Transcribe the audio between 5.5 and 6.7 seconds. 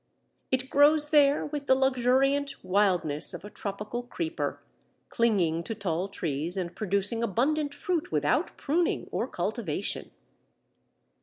to tall trees